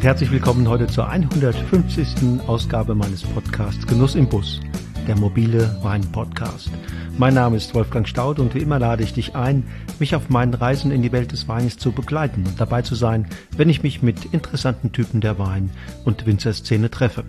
[0.00, 2.40] Und herzlich willkommen heute zur 150.
[2.46, 4.58] Ausgabe meines Podcasts Genuss im Bus,
[5.06, 6.70] der mobile Wein-Podcast.
[7.18, 9.62] Mein Name ist Wolfgang Staud und wie immer lade ich dich ein,
[9.98, 13.26] mich auf meinen Reisen in die Welt des Weines zu begleiten und dabei zu sein,
[13.58, 15.68] wenn ich mich mit interessanten Typen der Wein-
[16.06, 17.24] und Winzerszene treffe.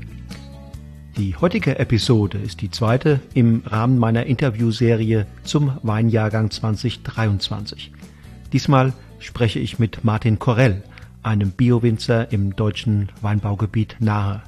[1.18, 7.92] Die heutige Episode ist die zweite im Rahmen meiner Interviewserie zum Weinjahrgang 2023.
[8.54, 10.84] Diesmal spreche ich mit Martin Korell,
[11.24, 14.42] einem Biowinzer im deutschen Weinbaugebiet Nahe.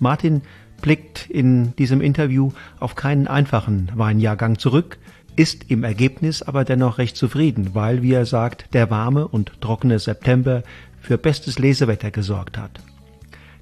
[0.00, 0.42] Martin
[0.80, 4.98] blickt in diesem Interview auf keinen einfachen Weinjahrgang zurück,
[5.36, 9.98] ist im Ergebnis aber dennoch recht zufrieden, weil, wie er sagt, der warme und trockene
[9.98, 10.62] September
[11.00, 12.80] für bestes Lesewetter gesorgt hat.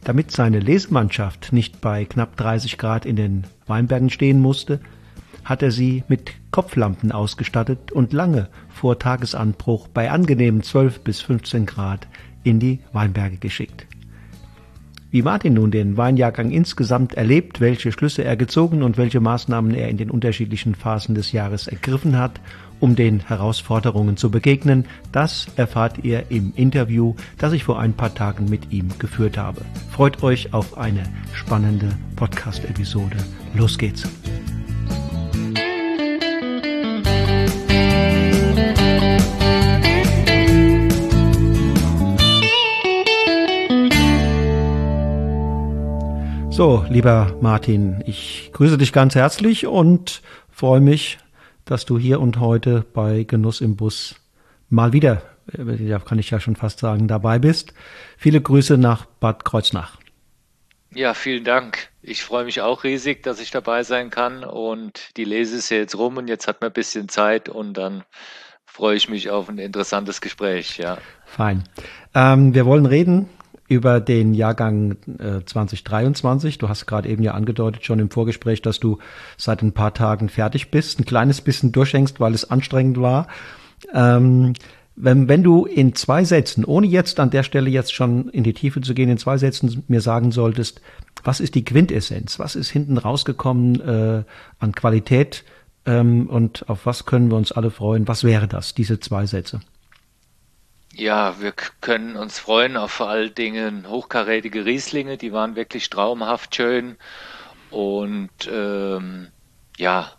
[0.05, 4.81] Damit seine Lesemannschaft nicht bei knapp 30 Grad in den Weinbergen stehen musste,
[5.45, 11.67] hat er sie mit Kopflampen ausgestattet und lange vor Tagesanbruch bei angenehmen 12 bis 15
[11.67, 12.07] Grad
[12.45, 13.87] in die Weinberge geschickt.
[15.15, 19.89] Wie Martin nun den Weinjahrgang insgesamt erlebt, welche Schlüsse er gezogen und welche Maßnahmen er
[19.89, 22.41] in den unterschiedlichen Phasen des Jahres ergriffen hat,
[22.81, 28.13] um den Herausforderungen zu begegnen, das erfahrt ihr im Interview, das ich vor ein paar
[28.13, 29.61] Tagen mit ihm geführt habe.
[29.91, 33.19] Freut euch auf eine spannende Podcast-Episode.
[33.55, 34.09] Los geht's!
[46.55, 51.19] So, lieber Martin, ich grüße dich ganz herzlich und freue mich,
[51.65, 54.15] dass du hier und heute bei Genuss im Bus
[54.69, 57.75] mal wieder, ja, kann ich ja schon fast sagen, dabei bist.
[58.17, 59.99] Viele Grüße nach Bad Kreuznach.
[60.95, 61.89] Ja, vielen Dank.
[62.03, 65.79] Ich freue mich auch riesig, dass ich dabei sein kann und die Lese ist ja
[65.79, 68.05] jetzt rum und jetzt hat man ein bisschen Zeit und dann
[68.65, 70.99] freue ich mich auf ein interessantes Gespräch, ja.
[71.27, 71.65] Fein.
[72.15, 73.29] Ähm, wir wollen reden
[73.75, 76.59] über den Jahrgang äh, 2023.
[76.59, 78.99] Du hast gerade eben ja angedeutet schon im Vorgespräch, dass du
[79.37, 83.27] seit ein paar Tagen fertig bist, ein kleines bisschen durchhängst, weil es anstrengend war.
[83.93, 84.55] Ähm,
[84.97, 88.53] wenn, wenn du in zwei Sätzen, ohne jetzt an der Stelle jetzt schon in die
[88.53, 90.81] Tiefe zu gehen, in zwei Sätzen mir sagen solltest,
[91.25, 92.39] was ist die Quintessenz?
[92.39, 94.23] Was ist hinten rausgekommen äh,
[94.61, 95.45] an Qualität
[95.85, 98.07] ähm, und auf was können wir uns alle freuen?
[98.07, 99.61] Was wäre das, diese zwei Sätze?
[100.97, 106.55] Ja, wir können uns freuen auf vor allen Dingen hochkarätige Rieslinge, die waren wirklich traumhaft
[106.55, 106.97] schön.
[107.71, 109.29] Und ähm,
[109.77, 110.13] ja,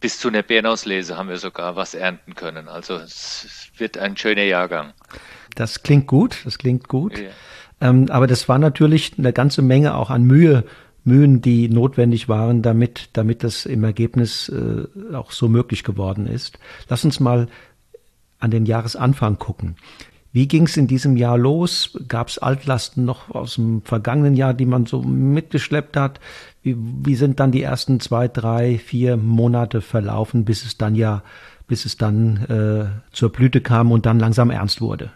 [0.00, 2.68] bis zu einer Bärenauslese haben wir sogar was ernten können.
[2.68, 4.92] Also es wird ein schöner Jahrgang.
[5.54, 7.18] Das klingt gut, das klingt gut.
[7.18, 7.30] Ja.
[7.80, 10.64] Ähm, aber das war natürlich eine ganze Menge auch an Mühe,
[11.04, 16.58] Mühen, die notwendig waren, damit, damit das im Ergebnis äh, auch so möglich geworden ist.
[16.88, 17.48] Lass uns mal
[18.38, 19.76] an den Jahresanfang gucken.
[20.32, 21.98] Wie ging es in diesem Jahr los?
[22.06, 26.20] Gab es Altlasten noch aus dem vergangenen Jahr, die man so mitgeschleppt hat?
[26.62, 31.22] Wie, wie sind dann die ersten zwei, drei, vier Monate verlaufen, bis es dann ja,
[31.66, 35.10] bis es dann äh, zur Blüte kam und dann langsam ernst wurde?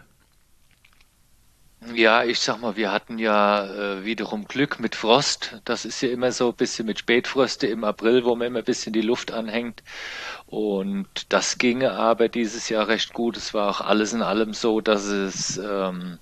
[1.91, 3.65] Ja, ich sag mal, wir hatten ja
[3.97, 5.59] äh, wiederum Glück mit Frost.
[5.65, 8.65] Das ist ja immer so ein bisschen mit Spätfröste im April, wo man immer ein
[8.65, 9.83] bisschen die Luft anhängt.
[10.45, 13.37] Und das ginge aber dieses Jahr recht gut.
[13.37, 16.19] Es war auch alles in allem so, dass es ähm,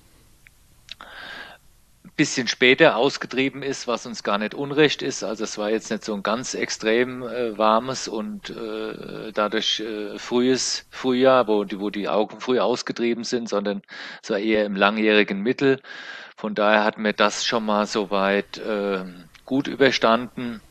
[2.16, 5.24] bisschen später ausgetrieben ist, was uns gar nicht unrecht ist.
[5.24, 10.18] Also es war jetzt nicht so ein ganz extrem äh, warmes und äh, dadurch äh,
[10.18, 13.82] frühes Frühjahr, wo die, wo die Augen früh ausgetrieben sind, sondern
[14.22, 15.80] es war eher im langjährigen Mittel.
[16.38, 19.04] Von daher hatten wir das schon mal soweit äh,
[19.46, 20.62] gut überstanden.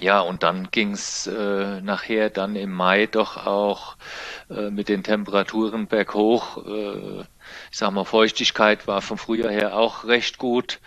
[0.00, 3.96] Ja, und dann ging's äh, nachher dann im Mai doch auch
[4.50, 6.58] äh, mit den Temperaturen berghoch.
[6.66, 7.24] Äh,
[7.70, 10.80] ich sag mal, Feuchtigkeit war vom Frühjahr her auch recht gut,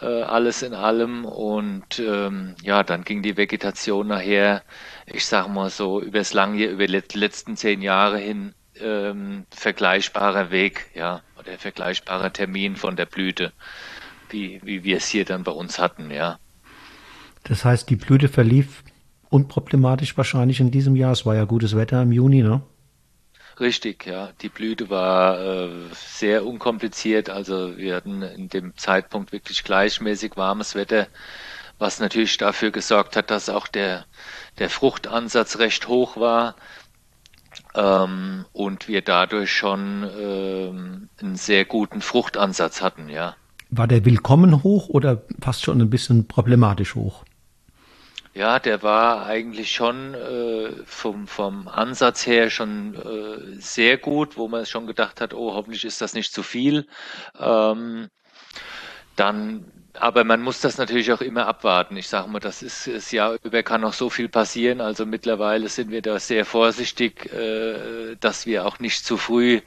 [0.00, 1.24] äh, alles in allem.
[1.24, 4.62] Und ähm, ja, dann ging die Vegetation nachher,
[5.06, 10.86] ich sag mal so, übers lange, über die letzten zehn Jahre hin ähm, vergleichbarer Weg,
[10.94, 13.52] ja, oder vergleichbarer Termin von der Blüte,
[14.30, 16.38] wie, wie wir es hier dann bei uns hatten, ja.
[17.44, 18.82] Das heißt, die Blüte verlief
[19.30, 21.12] unproblematisch wahrscheinlich in diesem Jahr.
[21.12, 22.62] Es war ja gutes Wetter im Juni, ne?
[23.60, 24.30] Richtig, ja.
[24.40, 27.28] Die Blüte war äh, sehr unkompliziert.
[27.28, 31.08] Also wir hatten in dem Zeitpunkt wirklich gleichmäßig warmes Wetter,
[31.78, 34.04] was natürlich dafür gesorgt hat, dass auch der,
[34.58, 36.54] der Fruchtansatz recht hoch war
[37.74, 43.34] ähm, und wir dadurch schon ähm, einen sehr guten Fruchtansatz hatten, ja.
[43.70, 47.24] War der willkommen hoch oder fast schon ein bisschen problematisch hoch?
[48.38, 54.46] Ja, der war eigentlich schon äh, vom, vom Ansatz her schon äh, sehr gut, wo
[54.46, 56.86] man schon gedacht hat, oh, hoffentlich ist das nicht zu viel.
[57.36, 58.08] Ähm,
[59.16, 61.96] dann aber man muss das natürlich auch immer abwarten.
[61.96, 64.80] Ich sage mal, das ist das Jahr über kann noch so viel passieren.
[64.80, 69.60] Also mittlerweile sind wir da sehr vorsichtig, äh, dass wir auch nicht zu früh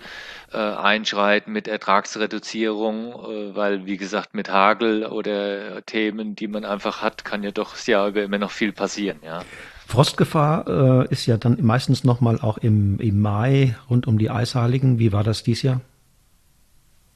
[0.51, 7.01] äh, einschreiten mit Ertragsreduzierung, äh, weil wie gesagt mit Hagel oder Themen, die man einfach
[7.01, 9.19] hat, kann ja doch das Jahr über immer noch viel passieren.
[9.23, 9.43] Ja.
[9.87, 14.99] Frostgefahr ist ja dann meistens nochmal auch im, im Mai rund um die Eisheiligen.
[14.99, 15.81] Wie war das dieses Jahr?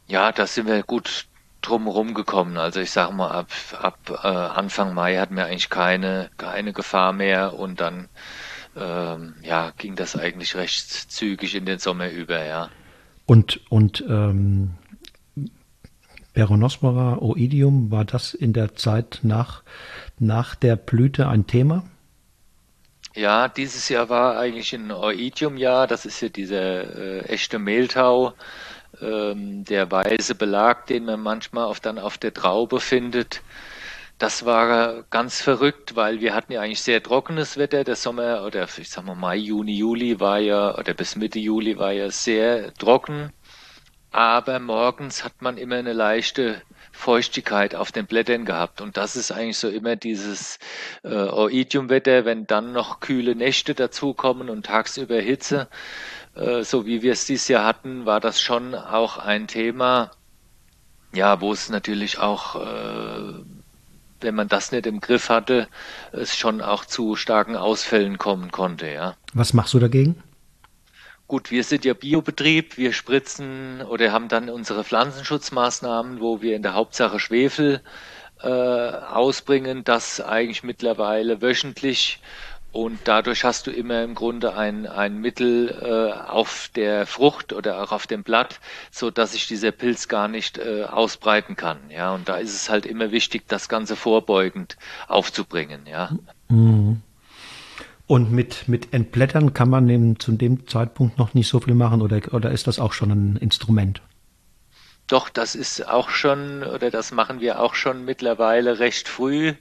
[0.07, 1.25] Ja, da sind wir gut
[1.67, 2.57] drumherum gekommen.
[2.57, 7.13] Also ich sage mal, ab, ab äh, Anfang Mai hatten wir eigentlich keine, keine Gefahr
[7.13, 8.09] mehr und dann
[8.77, 12.69] ähm, ja, ging das eigentlich recht zügig in den Sommer über, ja.
[13.25, 14.75] Und, und ähm,
[16.33, 19.63] Peronospora oidium, war das in der Zeit nach,
[20.19, 21.83] nach der Blüte ein Thema?
[23.15, 25.87] Ja, dieses Jahr war eigentlich ein Oidium-Jahr.
[25.87, 28.33] Das ist ja dieser äh, echte Mehltau
[29.01, 33.41] der weiße Belag, den man manchmal auf, dann auf der Traube findet.
[34.17, 37.83] Das war ganz verrückt, weil wir hatten ja eigentlich sehr trockenes Wetter.
[37.83, 41.77] Der Sommer oder ich sag mal Mai, Juni, Juli war ja oder bis Mitte Juli
[41.77, 43.31] war ja sehr trocken.
[44.11, 46.61] Aber morgens hat man immer eine leichte
[46.95, 48.81] Feuchtigkeit auf den Blättern gehabt.
[48.81, 50.59] Und das ist eigentlich so immer dieses
[51.03, 55.67] äh, Oidium-Wetter, wenn dann noch kühle Nächte dazukommen und tagsüber Hitze.
[56.35, 60.11] Äh, so wie wir es dieses Jahr hatten, war das schon auch ein Thema,
[61.13, 63.33] ja, wo es natürlich auch, äh,
[64.21, 65.67] wenn man das nicht im Griff hatte,
[66.11, 69.15] es schon auch zu starken Ausfällen kommen konnte, ja.
[69.33, 70.23] Was machst du dagegen?
[71.27, 76.61] Gut, wir sind ja Biobetrieb, wir spritzen oder haben dann unsere Pflanzenschutzmaßnahmen, wo wir in
[76.61, 77.81] der Hauptsache Schwefel
[78.43, 82.19] äh, ausbringen, das eigentlich mittlerweile wöchentlich
[82.75, 87.81] und dadurch hast du immer im Grunde ein, ein Mittel äh, auf der Frucht oder
[87.81, 88.59] auch auf dem Blatt,
[88.91, 91.79] so dass sich dieser Pilz gar nicht äh, ausbreiten kann.
[91.89, 94.75] Ja, und da ist es halt immer wichtig, das Ganze vorbeugend
[95.07, 95.87] aufzubringen.
[95.87, 96.11] Ja.
[96.49, 97.01] Mhm.
[98.07, 102.01] Und mit, mit Entblättern kann man eben zu dem Zeitpunkt noch nicht so viel machen
[102.01, 104.01] oder, oder ist das auch schon ein Instrument?
[105.07, 109.53] Doch, das ist auch schon, oder das machen wir auch schon mittlerweile recht früh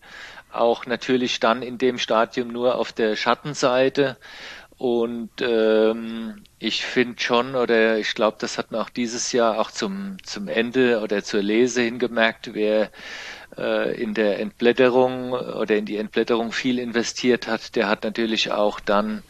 [0.55, 4.17] auch natürlich dann in dem Stadium nur auf der Schattenseite.
[4.77, 9.71] Und ähm, ich finde schon, oder ich glaube, das hat man auch dieses Jahr auch
[9.71, 12.91] zum, zum Ende oder zur Lese hingemerkt, wer
[13.57, 18.81] äh, in der Entblätterung oder in die Entblätterung viel investiert hat, der hat natürlich auch
[18.81, 19.23] dann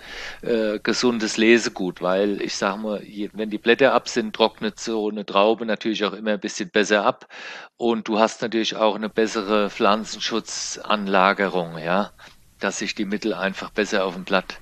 [0.43, 3.03] äh, gesundes Lesegut, weil ich sage mal,
[3.33, 7.05] wenn die Blätter ab sind, trocknet so eine Traube natürlich auch immer ein bisschen besser
[7.05, 7.29] ab.
[7.77, 12.13] Und du hast natürlich auch eine bessere Pflanzenschutzanlagerung, ja,
[12.61, 14.61] dass sich die Mittel einfach besser auf dem Blatt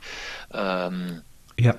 [0.54, 1.22] ähm,
[1.58, 1.74] ja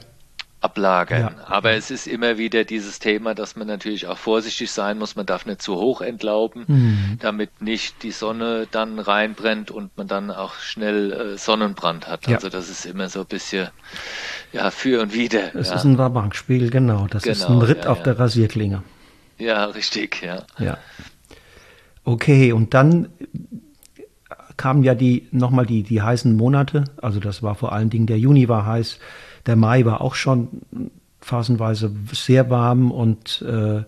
[0.63, 1.35] ablagern.
[1.37, 1.47] Ja.
[1.47, 5.15] Aber es ist immer wieder dieses Thema, dass man natürlich auch vorsichtig sein muss.
[5.15, 7.17] Man darf nicht zu hoch entlauben, mhm.
[7.19, 12.27] damit nicht die Sonne dann reinbrennt und man dann auch schnell äh, Sonnenbrand hat.
[12.27, 12.35] Ja.
[12.37, 13.67] Also das ist immer so ein bisschen
[14.53, 15.53] ja für und wieder.
[15.53, 17.07] Es ist ein Wabankspiel, genau.
[17.09, 18.83] Das genau, ist ein Ritt auf der Rasierklinge.
[19.37, 20.43] Ja, richtig, ja.
[20.59, 20.77] Ja.
[22.05, 23.09] Okay, und dann
[24.57, 26.85] kamen ja die nochmal die, die heißen Monate.
[27.01, 28.99] Also das war vor allen Dingen der Juni war heiß.
[29.45, 30.49] Der Mai war auch schon
[31.21, 33.83] phasenweise sehr warm und äh,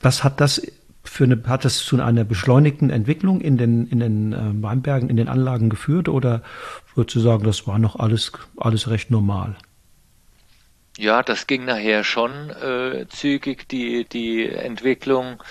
[0.00, 0.62] was hat das
[1.02, 5.16] für eine, hat das zu einer beschleunigten Entwicklung in den, in den äh, Weinbergen, in
[5.16, 6.42] den Anlagen geführt oder
[6.94, 9.56] würdest du sagen, das war noch alles, alles recht normal?
[10.98, 15.42] Ja, das ging nachher schon äh, zügig, die, die Entwicklung.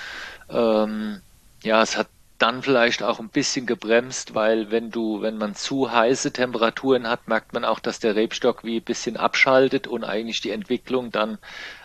[0.50, 1.20] Ähm,
[1.64, 5.92] ja, es hat dann vielleicht auch ein bisschen gebremst, weil wenn du, wenn man zu
[5.92, 10.42] heiße Temperaturen hat, merkt man auch, dass der Rebstock wie ein bisschen abschaltet und eigentlich
[10.42, 11.38] die Entwicklung dann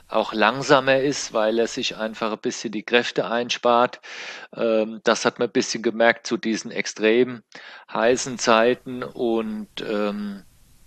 [0.08, 4.00] auch langsamer ist, weil er sich einfach ein bisschen die Kräfte einspart.
[4.56, 7.42] Ähm, das hat man ein bisschen gemerkt zu diesen extrem
[7.92, 10.42] heißen Zeiten und ähm,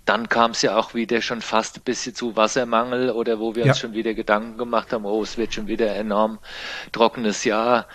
[0.05, 3.63] dann kam es ja auch wieder schon fast ein bisschen zu Wassermangel oder wo wir
[3.63, 3.71] ja.
[3.71, 6.39] uns schon wieder Gedanken gemacht haben, oh, es wird schon wieder enorm
[6.91, 7.87] trockenes Jahr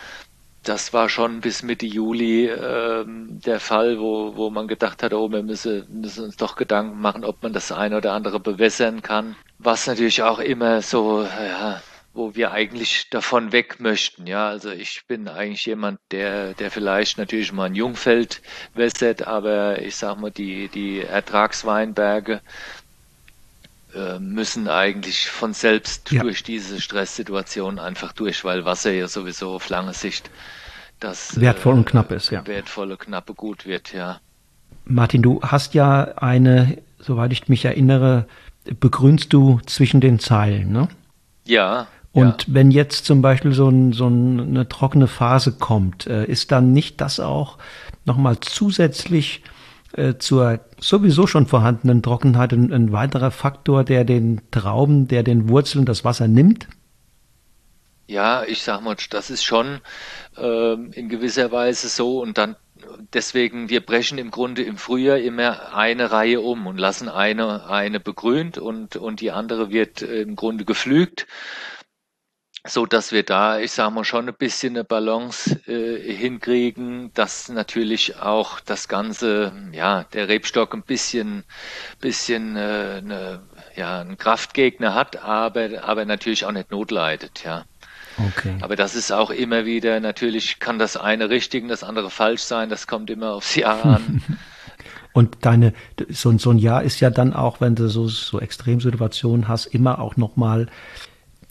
[0.69, 5.31] das war schon bis Mitte Juli ähm, der Fall, wo, wo man gedacht hat, oh,
[5.31, 9.37] wir müssen, müssen uns doch Gedanken machen, ob man das eine oder andere bewässern kann.
[9.59, 11.83] Was natürlich auch immer so, ja,
[12.13, 14.27] wo wir eigentlich davon weg möchten.
[14.27, 18.43] Ja, also ich bin eigentlich jemand, der, der vielleicht natürlich mal ein Jungfeld
[18.75, 22.43] wässert, aber ich sag mal, die, die Ertragsweinberge
[23.99, 26.23] äh, müssen eigentlich von selbst ja.
[26.23, 30.31] durch diese Stresssituation einfach durch, weil Wasser ja sowieso auf lange Sicht
[31.01, 32.47] das wertvoll und knapp ist, ja.
[32.47, 34.21] Wertvolle, knappe Gut wird, ja.
[34.85, 38.27] Martin, du hast ja eine, soweit ich mich erinnere,
[38.81, 40.89] begrünst du zwischen den Zeilen, ne?
[41.45, 41.89] Ja.
[42.13, 42.55] Und ja.
[42.55, 47.01] wenn jetzt zum Beispiel so, ein, so eine trockene Phase kommt, äh, ist dann nicht
[47.01, 47.59] das auch
[48.05, 49.58] nochmal zusätzlich äh,
[50.19, 55.87] zur sowieso schon vorhandenen Trockenheit ein, ein, weiterer Faktor, der den Trauben, der den Wurzeln
[55.87, 56.69] das Wasser nimmt?
[58.07, 59.81] Ja, ich sag mal, das ist schon
[60.37, 62.57] äh, in gewisser Weise so und dann
[63.13, 68.01] deswegen, wir brechen im Grunde im Frühjahr immer eine Reihe um und lassen eine, eine
[68.01, 71.27] begrünt und, und die andere wird äh, im Grunde geflügt
[72.69, 77.49] so dass wir da, ich sage mal, schon ein bisschen eine Balance äh, hinkriegen, dass
[77.49, 81.45] natürlich auch das Ganze, ja, der Rebstock ein bisschen,
[82.01, 83.43] bisschen äh, eine,
[83.77, 87.65] ja, einen Kraftgegner hat, aber, aber natürlich auch nicht notleidet, ja.
[88.19, 88.57] Okay.
[88.61, 92.43] Aber das ist auch immer wieder, natürlich kann das eine richtig und das andere falsch
[92.43, 94.23] sein, das kommt immer aufs Jahr an.
[95.15, 95.73] Und deine,
[96.11, 99.99] so, so ein Jahr ist ja dann auch, wenn du so, so Extremsituationen hast, immer
[99.99, 100.69] auch nochmal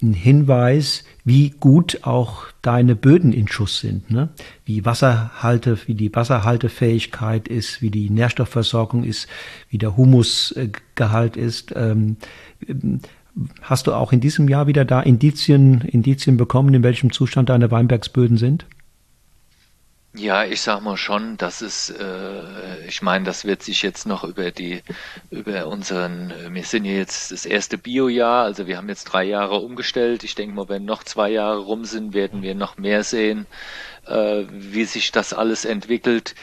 [0.02, 4.30] ein Hinweis, wie gut auch deine Böden in Schuss sind, ne?
[4.66, 9.28] Wie Wasserhalte, wie die Wasserhaltefähigkeit ist, wie die Nährstoffversorgung ist,
[9.70, 11.74] wie der Humusgehalt ist.
[11.76, 12.18] Ähm,
[13.62, 17.72] hast du auch in diesem Jahr wieder da Indizien, Indizien bekommen, in welchem Zustand deine
[17.72, 18.66] Weinbergsböden sind?
[20.14, 24.24] Ja, ich sag mal schon, dass es, äh, ich meine, das wird sich jetzt noch
[24.24, 24.82] über die,
[25.30, 29.24] über unseren, äh, wir sind ja jetzt das erste Bio-Jahr, also wir haben jetzt drei
[29.26, 30.24] Jahre umgestellt.
[30.24, 33.46] Ich denke mal, wenn noch zwei Jahre rum sind, werden wir noch mehr sehen,
[34.08, 36.34] äh, wie sich das alles entwickelt.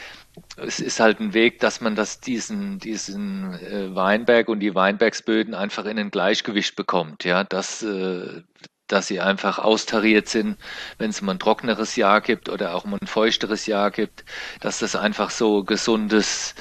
[0.57, 5.53] Es ist halt ein Weg, dass man das diesen, diesen äh, Weinberg und die Weinbergsböden
[5.53, 7.23] einfach in ein Gleichgewicht bekommt.
[7.25, 8.41] Ja, dass, äh,
[8.87, 10.57] dass sie einfach austariert sind,
[10.97, 14.25] wenn es mal ein trockeneres Jahr gibt oder auch mal ein feuchteres Jahr gibt,
[14.61, 16.55] dass das einfach so gesundes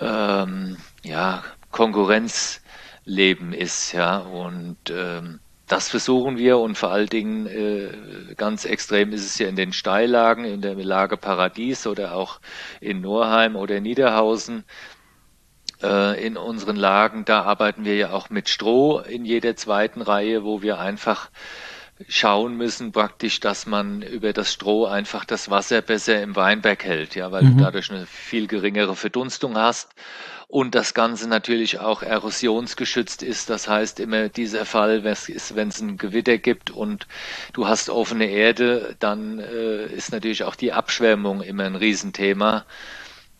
[0.00, 4.18] ähm, ja, Konkurrenzleben ist, ja.
[4.18, 5.40] Und ähm,
[5.70, 9.72] das versuchen wir und vor allen Dingen äh, ganz extrem ist es ja in den
[9.72, 12.40] Steillagen, in der Lage Paradies oder auch
[12.80, 14.64] in Norheim oder Niederhausen,
[15.82, 20.44] äh, in unseren Lagen, da arbeiten wir ja auch mit Stroh in jeder zweiten Reihe,
[20.44, 21.30] wo wir einfach
[22.08, 27.14] schauen müssen praktisch, dass man über das Stroh einfach das Wasser besser im Weinberg hält,
[27.14, 27.58] ja, weil mhm.
[27.58, 29.94] du dadurch eine viel geringere Verdunstung hast
[30.48, 33.50] und das Ganze natürlich auch erosionsgeschützt ist.
[33.50, 37.06] Das heißt immer dieser Fall, wenn es ein Gewitter gibt und
[37.52, 42.64] du hast offene Erde, dann äh, ist natürlich auch die Abschwemmung immer ein Riesenthema.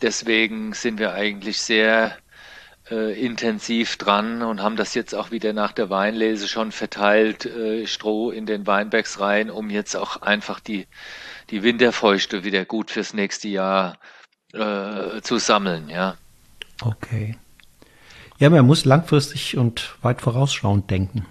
[0.03, 2.17] Deswegen sind wir eigentlich sehr
[2.91, 7.87] äh, intensiv dran und haben das jetzt auch wieder nach der Weinlese schon verteilt, äh,
[7.87, 10.87] Stroh in den Weinbergs rein, um jetzt auch einfach die,
[11.51, 13.99] die Winterfeuchte wieder gut fürs nächste Jahr
[14.53, 16.17] äh, zu sammeln, ja.
[16.83, 17.37] Okay.
[18.39, 21.27] Ja, man muss langfristig und weit vorausschauend denken.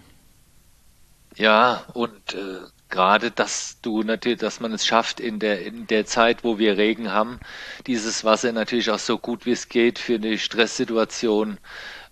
[1.35, 2.59] Ja, und äh,
[2.89, 6.77] gerade, dass du natürlich, dass man es schafft, in der, in der Zeit, wo wir
[6.77, 7.39] Regen haben,
[7.87, 11.59] dieses Wasser natürlich auch so gut wie es geht für eine Stresssituation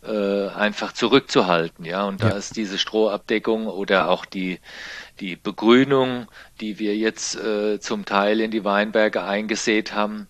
[0.03, 1.85] äh, einfach zurückzuhalten.
[1.85, 4.59] Ja, und da ist diese Strohabdeckung oder auch die,
[5.19, 6.27] die Begrünung,
[6.61, 10.27] die wir jetzt äh, zum Teil in die Weinberge eingesät haben,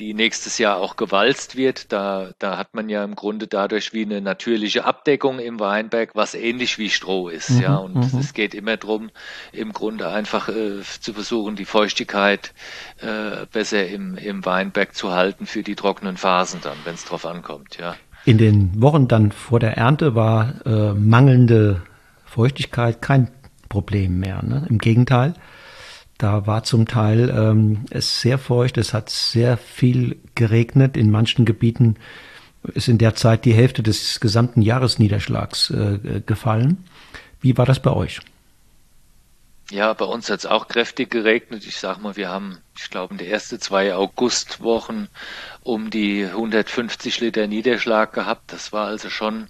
[0.00, 1.92] die nächstes Jahr auch gewalzt wird.
[1.92, 6.34] Da, da hat man ja im Grunde dadurch wie eine natürliche Abdeckung im Weinberg, was
[6.34, 7.50] ähnlich wie Stroh ist.
[7.50, 8.20] Mhm, ja, und mhm.
[8.20, 9.10] es geht immer darum,
[9.52, 12.52] im Grunde einfach äh, zu versuchen, die Feuchtigkeit
[13.00, 17.26] äh, besser im, im Weinberg zu halten für die trockenen Phasen dann, wenn es drauf
[17.26, 17.78] ankommt.
[17.78, 17.96] Ja.
[18.24, 21.82] In den Wochen dann vor der Ernte war äh, mangelnde
[22.24, 23.30] Feuchtigkeit kein
[23.68, 24.42] Problem mehr.
[24.44, 24.66] Ne?
[24.68, 25.34] Im Gegenteil.
[26.18, 30.96] Da war zum Teil ähm, es sehr feucht, es hat sehr viel geregnet.
[30.96, 31.96] In manchen Gebieten
[32.74, 36.84] ist in der Zeit die Hälfte des gesamten Jahresniederschlags äh, gefallen.
[37.40, 38.20] Wie war das bei euch?
[39.70, 41.66] Ja, bei uns hat es auch kräftig geregnet.
[41.66, 45.08] Ich sag mal, wir haben, ich glaube, in der ersten zwei Augustwochen
[45.62, 48.52] um die 150 Liter Niederschlag gehabt.
[48.52, 49.48] Das war also schon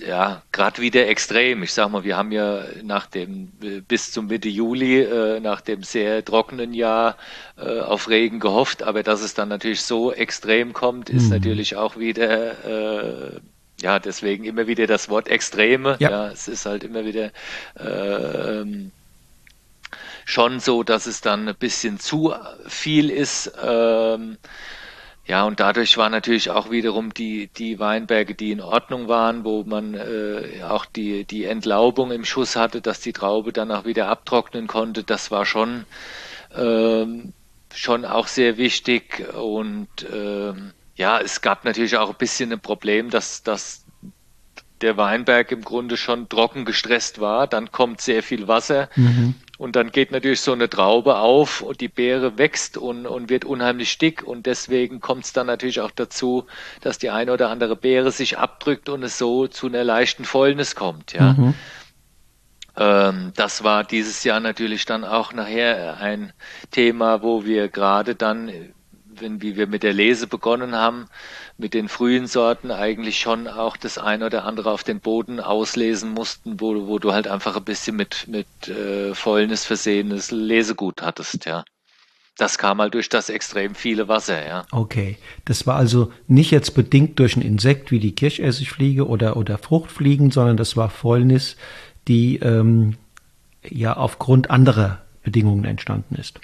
[0.00, 1.62] ja, gerade wieder extrem.
[1.62, 3.52] Ich sag mal, wir haben ja nach dem
[3.86, 7.16] bis zum Mitte Juli äh, nach dem sehr trockenen Jahr
[7.56, 11.30] äh, auf Regen gehofft, aber dass es dann natürlich so extrem kommt, ist mhm.
[11.30, 13.40] natürlich auch wieder äh,
[13.80, 15.96] ja deswegen immer wieder das Wort Extreme.
[16.00, 17.30] Ja, ja es ist halt immer wieder
[17.76, 18.64] äh,
[20.24, 22.34] schon so, dass es dann ein bisschen zu
[22.66, 23.52] viel ist.
[23.62, 24.38] Ähm,
[25.26, 29.64] ja, und dadurch war natürlich auch wiederum die, die Weinberge, die in Ordnung waren, wo
[29.64, 34.08] man äh, auch die, die Entlaubung im Schuss hatte, dass die Traube dann auch wieder
[34.08, 35.02] abtrocknen konnte.
[35.02, 35.86] Das war schon,
[36.54, 37.32] ähm,
[37.74, 39.24] schon auch sehr wichtig.
[39.34, 43.83] Und ähm, ja, es gab natürlich auch ein bisschen ein Problem, dass, dass
[44.84, 47.46] der Weinberg im Grunde schon trocken gestresst war.
[47.46, 49.34] Dann kommt sehr viel Wasser mhm.
[49.58, 53.44] und dann geht natürlich so eine Traube auf und die Beere wächst und, und wird
[53.44, 56.46] unheimlich dick und deswegen kommt es dann natürlich auch dazu,
[56.82, 60.76] dass die eine oder andere Beere sich abdrückt und es so zu einer leichten Fäulnis
[60.76, 61.14] kommt.
[61.14, 61.32] Ja.
[61.32, 61.54] Mhm.
[62.76, 66.32] Ähm, das war dieses Jahr natürlich dann auch nachher ein
[66.70, 68.52] Thema, wo wir gerade dann,
[69.20, 71.06] wenn wie wir mit der Lese begonnen haben,
[71.58, 76.12] mit den frühen Sorten eigentlich schon auch das eine oder andere auf den Boden auslesen
[76.12, 81.46] mussten, wo, wo du halt einfach ein bisschen mit, mit äh, Fäulnis versehenes Lesegut hattest,
[81.46, 81.64] ja.
[82.36, 84.64] Das kam halt durch das extrem viele Wasser, ja.
[84.72, 85.18] Okay.
[85.44, 90.32] Das war also nicht jetzt bedingt durch ein Insekt wie die Kirschessigfliege oder, oder Fruchtfliegen,
[90.32, 91.56] sondern das war Fäulnis,
[92.08, 92.96] die ähm,
[93.62, 96.40] ja aufgrund anderer Bedingungen entstanden ist.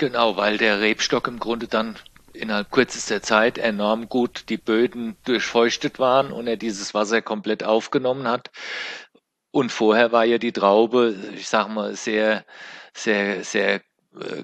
[0.00, 1.94] Genau, weil der Rebstock im Grunde dann
[2.32, 8.26] innerhalb kürzester Zeit enorm gut die Böden durchfeuchtet waren und er dieses Wasser komplett aufgenommen
[8.26, 8.50] hat.
[9.50, 12.46] Und vorher war ja die Traube, ich sag mal, sehr,
[12.94, 13.82] sehr, sehr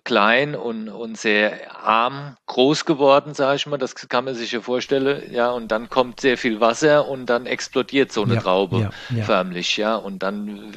[0.05, 3.79] klein und, und sehr arm groß geworden, sage ich mal.
[3.79, 5.33] Das kann man sich ja vorstellen.
[5.33, 8.91] Ja, und dann kommt sehr viel Wasser und dann explodiert so eine ja, Traube ja,
[9.17, 9.25] ja.
[9.25, 9.77] förmlich.
[9.77, 10.73] Ja, und dann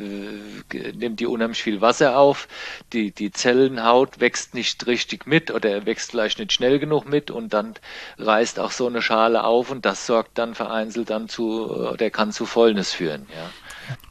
[0.74, 2.48] äh, nimmt die unheimlich viel Wasser auf.
[2.92, 7.54] Die, die Zellenhaut wächst nicht richtig mit oder wächst vielleicht nicht schnell genug mit und
[7.54, 7.76] dann
[8.18, 12.32] reißt auch so eine Schale auf und das sorgt dann vereinzelt dann zu, oder kann
[12.32, 13.28] zu Fäulnis führen.
[13.30, 13.52] Ja.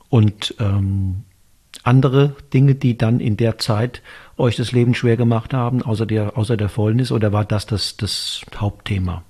[0.09, 1.25] Und ähm,
[1.83, 4.03] andere Dinge, die dann in der Zeit
[4.39, 7.97] euch das Leben schwer gemacht haben, außer der, außer der Fäulnis, oder war das das,
[7.97, 9.23] das Hauptthema?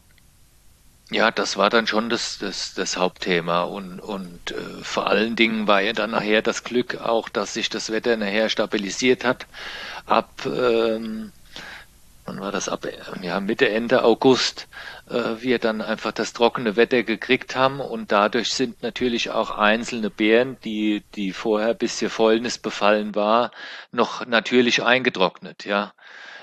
[1.11, 5.67] Ja, das war dann schon das, das, das Hauptthema und, und äh, vor allen Dingen
[5.67, 9.47] war ja dann nachher das Glück auch, dass sich das Wetter nachher stabilisiert hat.
[10.05, 11.33] Ab ähm,
[12.29, 12.69] wann war das?
[12.69, 12.87] Ab
[13.23, 14.69] ja, Mitte, Ende August,
[15.09, 17.81] äh, wir dann einfach das trockene Wetter gekriegt haben.
[17.81, 23.51] Und dadurch sind natürlich auch einzelne Beeren, die, die vorher bis zur Fäulnis befallen war,
[23.93, 25.93] noch natürlich eingetrocknet, ja.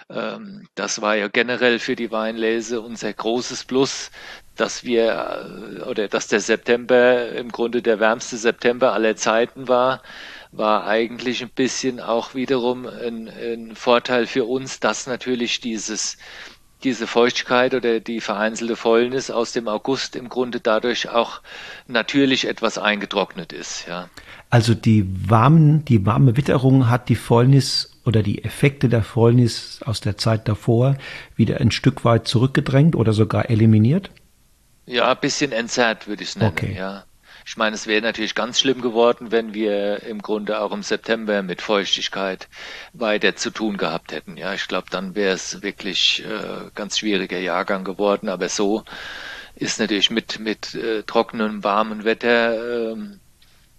[0.10, 4.12] Ähm, das war ja generell für die Weinlese unser großes Plus,
[4.56, 10.02] dass wir äh, oder dass der September im Grunde der wärmste September aller Zeiten war
[10.57, 16.17] war eigentlich ein bisschen auch wiederum ein, ein Vorteil für uns, dass natürlich dieses
[16.83, 21.41] diese Feuchtigkeit oder die vereinzelte Fäulnis aus dem August im Grunde dadurch auch
[21.87, 24.09] natürlich etwas eingetrocknet ist, ja.
[24.51, 29.99] Also die warmen, die warme Witterung hat die Fäulnis oder die Effekte der Fäulnis aus
[29.99, 30.97] der Zeit davor
[31.35, 34.11] wieder ein Stück weit zurückgedrängt oder sogar eliminiert?
[34.85, 36.75] Ja, ein bisschen entzerrt, würde ich es nennen, okay.
[36.77, 37.05] ja.
[37.47, 41.43] Ich meine, es wäre natürlich ganz schlimm geworden, wenn wir im Grunde auch im September
[41.43, 42.47] mit Feuchtigkeit
[42.93, 44.36] weiter zu tun gehabt hätten.
[44.36, 48.29] Ja, ich glaube, dann wäre es wirklich äh, ganz schwieriger Jahrgang geworden.
[48.29, 48.84] Aber so
[49.55, 52.95] ist natürlich mit mit äh, trockenem, warmem Wetter äh,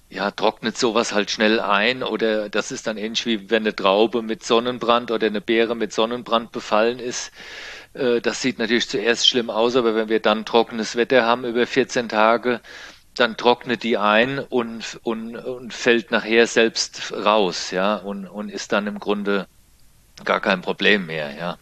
[0.08, 4.22] ja, trocknet sowas halt schnell ein oder das ist dann ähnlich wie wenn eine Traube
[4.22, 7.32] mit Sonnenbrand oder eine Beere mit Sonnenbrand befallen ist.
[7.94, 11.66] Äh, das sieht natürlich zuerst schlimm aus, aber wenn wir dann trockenes Wetter haben über
[11.66, 12.60] 14 Tage,
[13.16, 18.72] dann trocknet die ein und, und, und fällt nachher selbst raus, ja, und, und ist
[18.72, 19.46] dann im Grunde
[20.24, 21.58] gar kein Problem mehr, ja.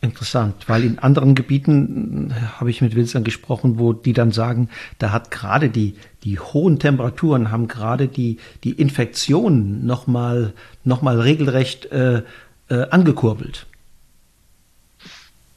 [0.00, 4.68] Interessant, weil in anderen Gebieten äh, habe ich mit Winzern gesprochen, wo die dann sagen,
[4.98, 10.52] da hat gerade die, die hohen Temperaturen haben gerade die, die Infektionen nochmal
[10.84, 12.22] noch mal regelrecht äh,
[12.68, 13.66] äh, angekurbelt.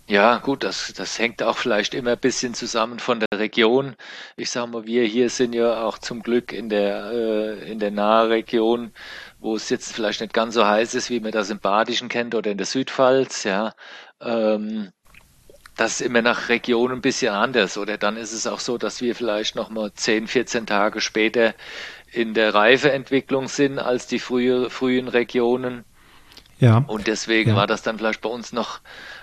[0.09, 3.95] Ja, gut, das, das hängt auch vielleicht immer ein bisschen zusammen von der Region.
[4.37, 7.91] Ich sage mal, wir hier sind ja auch zum Glück in der, äh, in der
[7.91, 8.93] Nahregion,
[9.39, 12.35] wo es jetzt vielleicht nicht ganz so heiß ist, wie man das im Badischen kennt
[12.35, 13.73] oder in der Südpfalz, ja.
[14.21, 14.93] Ähm,
[15.75, 17.77] das ist immer nach Region ein bisschen anders.
[17.77, 21.53] Oder dann ist es auch so, dass wir vielleicht noch mal 10, 14 Tage später
[22.11, 25.83] in der Reifeentwicklung sind als die frühe, frühen Regionen.
[26.59, 26.83] Ja.
[26.87, 27.55] Und deswegen ja.
[27.55, 28.79] war das dann vielleicht bei uns noch,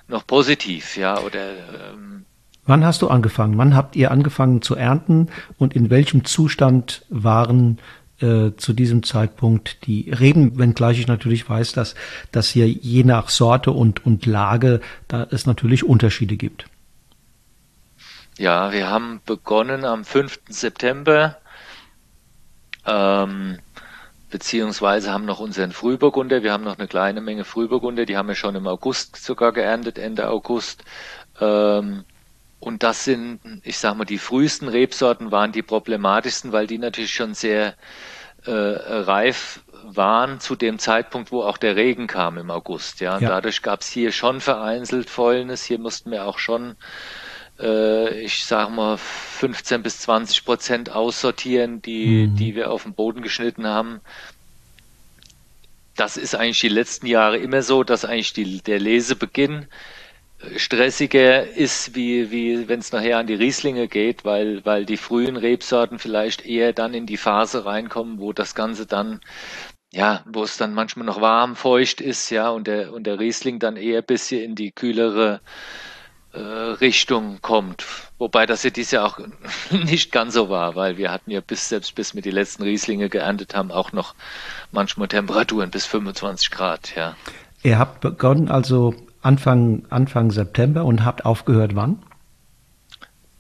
[0.08, 1.50] noch positiv, ja, oder,
[1.92, 2.24] ähm,
[2.66, 3.58] Wann hast du angefangen?
[3.58, 7.78] Wann habt ihr angefangen zu ernten und in welchem Zustand waren
[8.20, 11.94] äh, zu diesem Zeitpunkt die Reben, wenngleich ich natürlich weiß, dass,
[12.32, 16.66] dass hier je nach Sorte und, und Lage da es natürlich Unterschiede gibt.
[18.38, 20.40] Ja, wir haben begonnen am 5.
[20.48, 21.36] September.
[22.86, 23.58] Ähm,
[24.34, 28.34] beziehungsweise haben noch unseren Frühburgunder, wir haben noch eine kleine Menge Frühburgunder, die haben wir
[28.34, 30.82] schon im August sogar geerntet, Ende August.
[31.40, 32.04] Ähm,
[32.58, 37.14] und das sind, ich sag mal, die frühesten Rebsorten waren die problematischsten, weil die natürlich
[37.14, 37.74] schon sehr
[38.44, 42.98] äh, reif waren zu dem Zeitpunkt, wo auch der Regen kam im August.
[42.98, 43.28] Ja, ja.
[43.28, 45.62] dadurch gab es hier schon vereinzelt Fäulnis.
[45.62, 46.74] Hier mussten wir auch schon
[47.58, 52.36] äh, ich sage mal 15 bis 20 Prozent aussortieren, die, mhm.
[52.36, 54.00] die wir auf den Boden geschnitten haben.
[55.96, 59.66] Das ist eigentlich die letzten Jahre immer so, dass eigentlich die, der Lesebeginn
[60.56, 65.36] stressiger ist, wie, wie wenn es nachher an die Rieslinge geht, weil, weil die frühen
[65.36, 69.20] Rebsorten vielleicht eher dann in die Phase reinkommen, wo das Ganze dann,
[69.92, 73.58] ja, wo es dann manchmal noch warm, feucht ist, ja, und der, und der Riesling
[73.58, 75.93] dann eher ein bisschen in die kühlere äh,
[76.40, 77.84] Richtung kommt.
[78.18, 79.18] Wobei das ja dieses Jahr auch
[79.70, 83.08] nicht ganz so war, weil wir hatten ja bis, selbst bis wir die letzten Rieslinge
[83.08, 84.14] geerntet haben, auch noch
[84.72, 87.16] manchmal Temperaturen bis 25 Grad, ja.
[87.62, 92.02] Ihr habt begonnen also Anfang, Anfang September und habt aufgehört wann?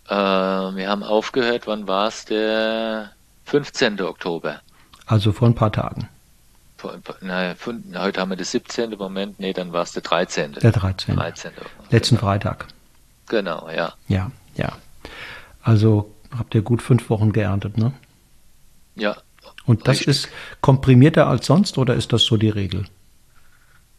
[0.08, 2.24] Äh, wir haben aufgehört, wann war es?
[2.24, 3.10] Der
[3.44, 4.00] 15.
[4.00, 4.60] Oktober.
[5.06, 6.08] Also vor ein paar Tagen.
[6.78, 7.54] Vor, na,
[7.96, 8.90] heute haben wir den 17.
[8.96, 10.52] Moment, nee, dann war es der 13.
[10.54, 11.16] Der 13.
[11.16, 11.52] 13.
[11.90, 12.26] Letzten genau.
[12.26, 12.66] Freitag.
[13.28, 13.94] Genau, ja.
[14.08, 14.76] Ja, ja.
[15.62, 17.92] Also habt ihr gut fünf Wochen geerntet, ne?
[18.94, 19.16] Ja.
[19.66, 20.08] Und das richtig.
[20.08, 20.28] ist
[20.60, 22.84] komprimierter als sonst oder ist das so die Regel?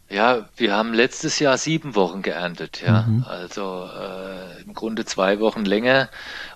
[0.08, 3.02] Ja, wir haben letztes Jahr sieben Wochen geerntet, ja.
[3.02, 3.24] Mhm.
[3.24, 6.08] Also äh, im Grunde zwei Wochen länger.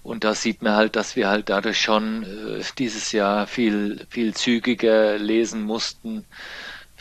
[0.05, 4.35] Und da sieht man halt, dass wir halt dadurch schon äh, dieses Jahr viel, viel
[4.35, 6.25] zügiger lesen mussten.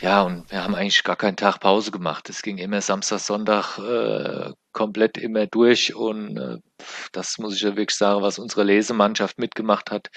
[0.00, 2.28] Ja, und wir haben eigentlich gar keinen Tag Pause gemacht.
[2.28, 5.94] Es ging immer Samstag, Sonntag äh, komplett immer durch.
[5.94, 6.58] Und äh,
[7.12, 10.10] das muss ich ja wirklich sagen, was unsere Lesemannschaft mitgemacht hat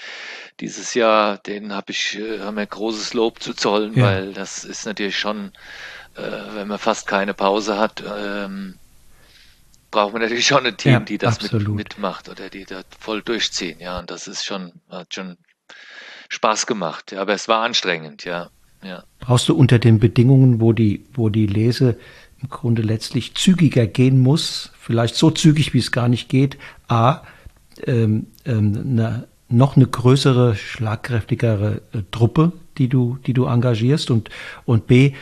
[0.60, 4.04] dieses Jahr, denen habe ich äh, haben wir großes Lob zu zollen, ja.
[4.04, 5.52] weil das ist natürlich schon
[6.16, 8.76] äh, wenn man fast keine Pause hat, ähm,
[9.90, 13.22] braucht man natürlich schon ein Team, ja, die das mit, mitmacht oder die da voll
[13.22, 13.78] durchziehen.
[13.80, 15.36] Ja, und das ist schon, hat schon
[16.28, 17.12] Spaß gemacht.
[17.12, 18.50] Ja, aber es war anstrengend, ja.
[18.82, 19.04] ja.
[19.20, 21.98] Brauchst du unter den Bedingungen, wo die, wo die Lese
[22.44, 27.22] im Grunde letztlich zügiger gehen muss, vielleicht so zügig, wie es gar nicht geht, A,
[27.86, 34.28] ähm, ähm, eine, noch eine größere, schlagkräftigere äh, Truppe, die du, die du engagierst und,
[34.66, 35.12] und B,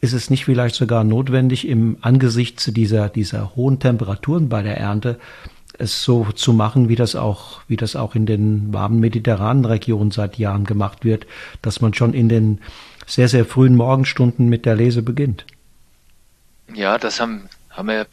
[0.00, 5.20] ist es nicht vielleicht sogar notwendig, im Angesichts dieser, dieser hohen Temperaturen bei der Ernte
[5.78, 10.10] es so zu machen, wie das auch, wie das auch in den warmen mediterranen Regionen
[10.10, 11.26] seit Jahren gemacht wird,
[11.62, 12.58] dass man schon in den
[13.06, 15.46] sehr, sehr frühen Morgenstunden mit der Lese beginnt?
[16.74, 18.06] Ja, das haben, haben wir,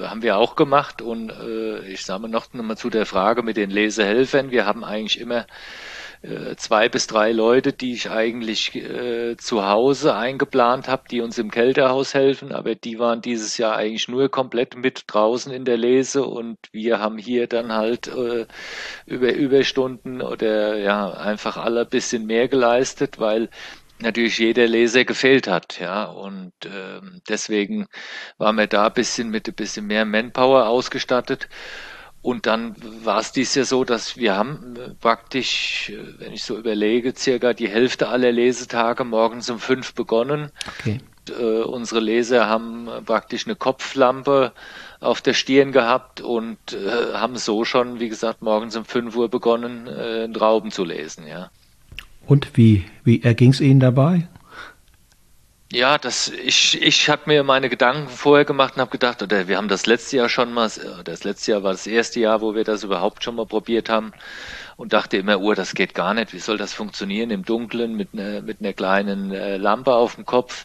[0.00, 3.70] haben wir auch gemacht und äh, ich sage noch, mal zu der Frage mit den
[3.70, 4.50] Lesehelfern.
[4.50, 5.46] Wir haben eigentlich immer
[6.22, 11.38] äh, zwei bis drei Leute, die ich eigentlich äh, zu Hause eingeplant habe, die uns
[11.38, 15.76] im Kältehaus helfen, aber die waren dieses Jahr eigentlich nur komplett mit draußen in der
[15.76, 18.46] Lese und wir haben hier dann halt äh,
[19.06, 23.50] über Überstunden oder ja einfach alle ein bisschen mehr geleistet, weil
[24.00, 27.86] natürlich jeder Leser gefehlt hat, ja und ähm, deswegen
[28.38, 31.48] waren wir da ein bisschen mit ein bisschen mehr Manpower ausgestattet
[32.24, 36.42] und dann war es dies Jahr so, dass wir haben äh, praktisch, äh, wenn ich
[36.42, 40.50] so überlege, circa die Hälfte aller Lesetage morgens um fünf begonnen.
[40.66, 41.00] Okay.
[41.28, 44.54] Und, äh, unsere Leser haben praktisch eine Kopflampe
[45.00, 49.28] auf der Stirn gehabt und äh, haben so schon, wie gesagt, morgens um fünf Uhr
[49.28, 51.50] begonnen, äh, Rauben zu lesen, ja.
[52.26, 54.28] Und wie, wie erging es Ihnen dabei?
[55.72, 59.56] Ja, das, ich, ich habe mir meine Gedanken vorher gemacht und habe gedacht, oder wir
[59.56, 60.70] haben das letzte Jahr schon mal,
[61.02, 64.12] das letzte Jahr war das erste Jahr, wo wir das überhaupt schon mal probiert haben
[64.76, 68.10] und dachte immer, oh, das geht gar nicht, wie soll das funktionieren im Dunkeln mit
[68.12, 70.64] einer, mit einer kleinen äh, Lampe auf dem Kopf.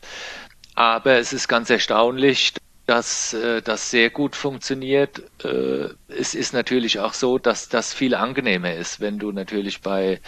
[0.76, 2.54] Aber es ist ganz erstaunlich,
[2.89, 5.21] dass äh, das sehr gut funktioniert.
[5.43, 8.99] Äh, es ist natürlich auch so, dass das viel angenehmer ist.
[8.99, 10.19] Wenn du natürlich bei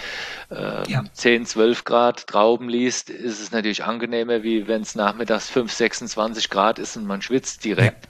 [0.52, 1.04] äh, ja.
[1.12, 6.52] 10, 12 Grad Trauben liest, ist es natürlich angenehmer, wie wenn es nachmittags 5, 26
[6.52, 8.08] Grad ist und man schwitzt direkt.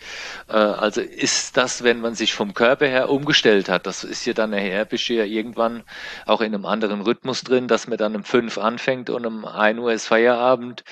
[0.49, 0.73] Ja.
[0.73, 4.33] Äh, also ist das, wenn man sich vom Körper her umgestellt hat, das ist ja
[4.33, 5.83] dann nachher bist du ja irgendwann
[6.25, 9.79] auch in einem anderen Rhythmus drin, dass man dann um 5 anfängt und um 1
[9.79, 10.83] Uhr ist Feierabend.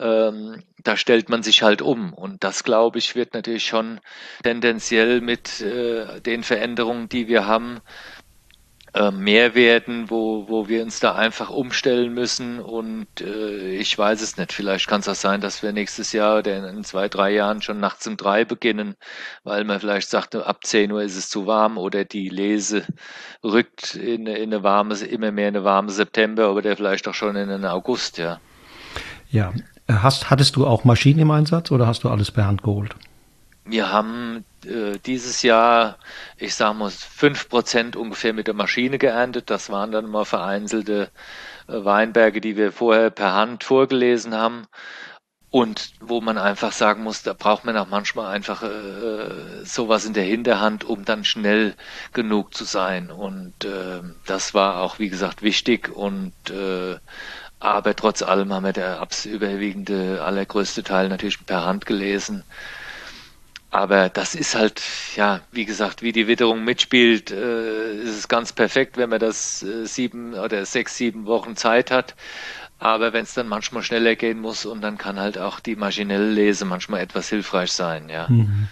[0.00, 2.12] Ähm, da stellt man sich halt um.
[2.12, 4.00] Und das, glaube ich, wird natürlich schon
[4.42, 7.80] tendenziell mit äh, den Veränderungen, die wir haben,
[8.92, 12.60] äh, mehr werden, wo, wo wir uns da einfach umstellen müssen.
[12.60, 14.52] Und äh, ich weiß es nicht.
[14.52, 17.80] Vielleicht kann es auch sein, dass wir nächstes Jahr oder in zwei, drei Jahren schon
[17.80, 18.94] nachts um drei beginnen,
[19.42, 22.84] weil man vielleicht sagt, ab 10 Uhr ist es zu warm oder die Lese
[23.42, 27.34] rückt in, in eine warme, immer mehr in eine warme September oder vielleicht auch schon
[27.36, 28.38] in einen August, ja.
[29.30, 29.52] Ja,
[29.88, 32.94] Hast, hattest du auch Maschinen im Einsatz oder hast du alles per Hand geholt?
[33.66, 35.98] Wir haben äh, dieses Jahr,
[36.36, 39.48] ich sage mal, fünf Prozent ungefähr mit der Maschine geerntet.
[39.50, 41.10] Das waren dann mal vereinzelte
[41.68, 44.66] äh, Weinberge, die wir vorher per Hand vorgelesen haben.
[45.50, 50.12] und wo man einfach sagen muss, da braucht man auch manchmal einfach äh, sowas in
[50.12, 51.76] der Hinterhand, um dann schnell
[52.12, 53.10] genug zu sein.
[53.12, 55.90] Und äh, das war auch, wie gesagt, wichtig.
[55.94, 56.96] Und äh,
[57.64, 62.44] aber trotz allem haben wir der überwiegende, allergrößte Teil natürlich per Hand gelesen.
[63.70, 64.82] Aber das ist halt,
[65.16, 69.62] ja, wie gesagt, wie die Witterung mitspielt, äh, ist es ganz perfekt, wenn man das
[69.62, 72.14] äh, sieben oder sechs, sieben Wochen Zeit hat.
[72.78, 76.30] Aber wenn es dann manchmal schneller gehen muss und dann kann halt auch die maschinelle
[76.30, 78.28] Lese manchmal etwas hilfreich sein, ja.
[78.28, 78.68] Mhm.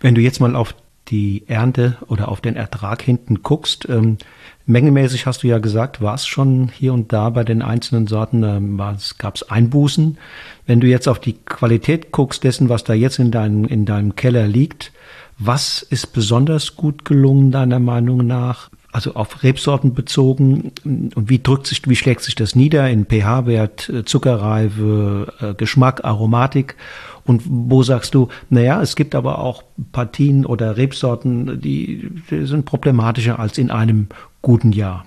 [0.00, 0.74] Wenn du jetzt mal auf
[1.08, 4.18] die Ernte oder auf den Ertrag hinten guckst, ähm,
[4.66, 8.78] mengemäßig hast du ja gesagt, war es schon hier und da bei den einzelnen Sorten,
[9.18, 10.18] gab es Einbußen.
[10.66, 14.16] Wenn du jetzt auf die Qualität guckst dessen, was da jetzt in, dein, in deinem
[14.16, 14.92] Keller liegt,
[15.38, 18.70] was ist besonders gut gelungen deiner Meinung nach?
[18.94, 23.88] also auf Rebsorten bezogen und wie drückt sich, wie schlägt sich das nieder in pH-Wert,
[23.88, 26.76] äh, Zuckerreife, äh, Geschmack, Aromatik
[27.24, 32.66] und wo sagst du, naja, es gibt aber auch Partien oder Rebsorten, die, die sind
[32.66, 34.06] problematischer als in einem
[34.44, 35.04] guten Jahr.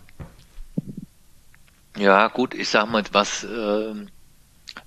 [1.95, 3.93] Ja, gut, ich sag mal, was, äh,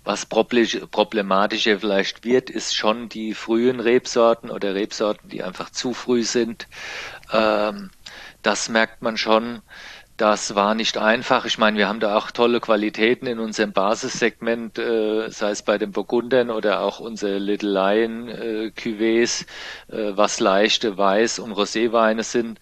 [0.04, 6.24] was problematischer vielleicht wird, ist schon die frühen Rebsorten oder Rebsorten, die einfach zu früh
[6.24, 6.66] sind.
[7.32, 7.90] Ähm,
[8.42, 9.62] das merkt man schon.
[10.16, 11.44] Das war nicht einfach.
[11.46, 15.78] Ich meine, wir haben da auch tolle Qualitäten in unserem Basissegment, äh, sei es bei
[15.78, 19.46] den Burgundern oder auch unsere Little Lion äh, Cuvées,
[19.88, 22.58] äh, was leichte Weiß- und Roséweine sind.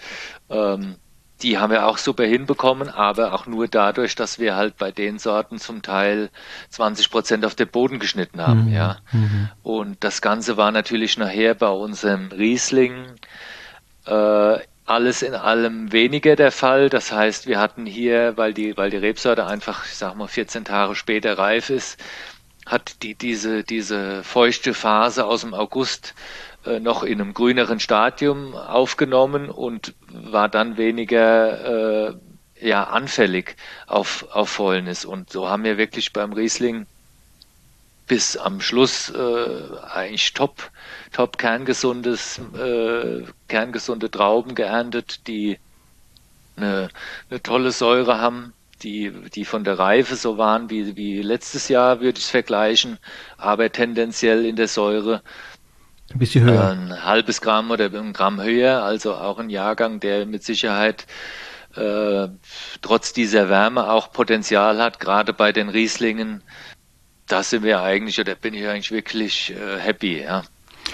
[0.50, 0.96] Ähm,
[1.42, 5.18] die haben wir auch super hinbekommen, aber auch nur dadurch, dass wir halt bei den
[5.18, 6.30] Sorten zum Teil
[6.70, 8.72] 20 Prozent auf den Boden geschnitten haben, mhm.
[8.72, 8.98] ja.
[9.12, 9.48] Mhm.
[9.62, 13.04] Und das Ganze war natürlich nachher bei unserem Riesling
[14.06, 16.88] äh, alles in allem weniger der Fall.
[16.88, 20.64] Das heißt, wir hatten hier, weil die, weil die Rebsorte einfach, ich sag mal, 14
[20.64, 22.02] Tage später reif ist,
[22.66, 26.14] hat die, diese, diese feuchte Phase aus dem August
[26.80, 32.14] noch in einem grüneren Stadium aufgenommen und war dann weniger äh,
[32.60, 35.04] ja, anfällig auf, auf Fäulnis.
[35.04, 36.86] Und so haben wir wirklich beim Riesling
[38.06, 40.70] bis am Schluss äh, eigentlich top,
[41.12, 45.58] top kerngesundes, äh, kerngesunde Trauben geerntet, die
[46.56, 46.88] eine,
[47.30, 52.00] eine tolle Säure haben, die, die von der Reife so waren wie, wie letztes Jahr,
[52.00, 52.98] würde ich es vergleichen,
[53.36, 55.22] aber tendenziell in der Säure
[56.12, 56.70] ein bisschen höher.
[56.70, 61.06] Ein halbes Gramm oder ein Gramm höher, also auch ein Jahrgang, der mit Sicherheit
[61.76, 62.28] äh,
[62.80, 66.42] trotz dieser Wärme auch Potenzial hat, gerade bei den Rieslingen
[67.28, 70.42] da sind wir eigentlich, oder bin ich eigentlich wirklich äh, happy, ja.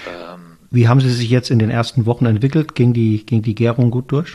[0.07, 2.75] Ähm, Wie haben Sie sich jetzt in den ersten Wochen entwickelt?
[2.75, 4.35] Ging die, ging die Gärung gut durch?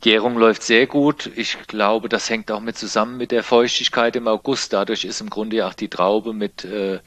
[0.00, 1.28] Gärung läuft sehr gut.
[1.34, 4.72] Ich glaube, das hängt auch mit zusammen mit der Feuchtigkeit im August.
[4.72, 7.00] Dadurch ist im Grunde auch die Traube mit äh,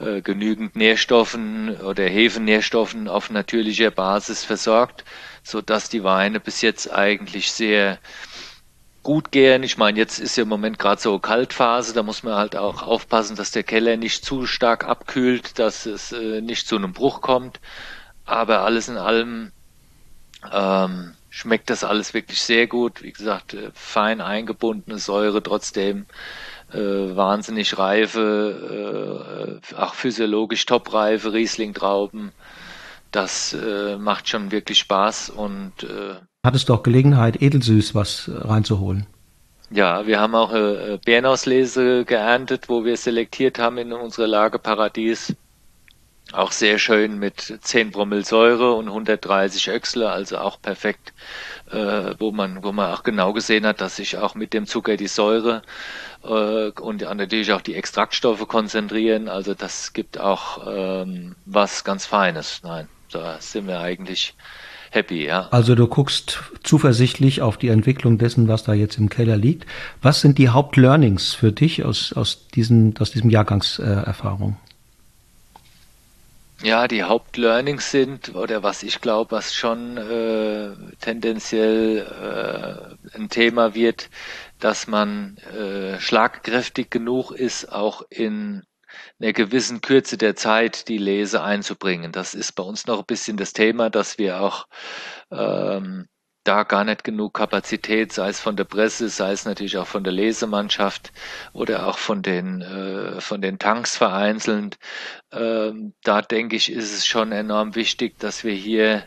[0.00, 5.04] äh, genügend Nährstoffen oder Hefennährstoffen auf natürlicher Basis versorgt,
[5.44, 7.98] so dass die Weine bis jetzt eigentlich sehr
[9.04, 9.62] gut gehen.
[9.62, 12.82] Ich meine, jetzt ist ja im Moment gerade so Kaltphase, da muss man halt auch
[12.82, 17.20] aufpassen, dass der Keller nicht zu stark abkühlt, dass es äh, nicht zu einem Bruch
[17.20, 17.60] kommt.
[18.24, 19.52] Aber alles in allem
[20.52, 23.02] ähm, schmeckt das alles wirklich sehr gut.
[23.02, 26.06] Wie gesagt, äh, fein eingebundene Säure, trotzdem
[26.72, 32.30] äh, wahnsinnig reife, äh, auch physiologisch topreife Riesling-Trauben.
[33.10, 36.14] Das äh, macht schon wirklich Spaß und äh,
[36.46, 39.06] Hattest du auch Gelegenheit, edelsüß was reinzuholen?
[39.70, 45.34] Ja, wir haben auch äh, Bärenauslese geerntet, wo wir selektiert haben in unsere Lage Paradies.
[46.32, 51.12] Auch sehr schön mit 10 Promille und 130 Öchsle, also auch perfekt,
[51.70, 54.96] äh, wo man, wo man auch genau gesehen hat, dass sich auch mit dem Zucker
[54.96, 55.62] die Säure
[56.24, 59.28] äh, und natürlich auch die Extraktstoffe konzentrieren.
[59.28, 62.62] Also das gibt auch ähm, was ganz Feines.
[62.64, 64.34] Nein, da sind wir eigentlich
[64.90, 65.48] happy, ja.
[65.50, 69.66] Also du guckst zuversichtlich auf die Entwicklung dessen, was da jetzt im Keller liegt.
[70.00, 74.56] Was sind die Hauptlearnings für dich aus, aus, diesen, aus diesem Jahrgangserfahrung?
[76.64, 81.98] Ja, die Hauptlearnings sind, oder was ich glaube, was schon äh, tendenziell
[83.12, 84.08] äh, ein Thema wird,
[84.60, 88.62] dass man äh, schlagkräftig genug ist, auch in
[89.20, 92.12] einer gewissen Kürze der Zeit die Lese einzubringen.
[92.12, 94.66] Das ist bei uns noch ein bisschen das Thema, dass wir auch
[95.30, 96.08] ähm,
[96.44, 100.04] da gar nicht genug Kapazität, sei es von der Presse, sei es natürlich auch von
[100.04, 101.12] der Lesemannschaft
[101.52, 104.78] oder auch von den, äh, von den Tanks vereinzelt.
[105.32, 109.04] Ähm, da denke ich, ist es schon enorm wichtig, dass wir hier